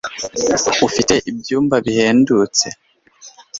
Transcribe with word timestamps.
ufite 0.87 1.13
ibyumba 1.31 1.75
bihendutse 1.85 2.67